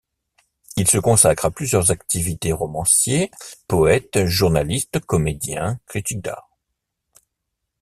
Il 0.77 0.87
se 0.89 0.97
consacre 0.97 1.45
à 1.45 1.51
plusieurs 1.51 1.91
activités, 1.91 2.51
romancier, 2.51 3.29
poète, 3.67 4.25
journaliste, 4.25 4.99
comédien, 5.01 5.79
critique 5.85 6.21
d'art. 6.21 6.49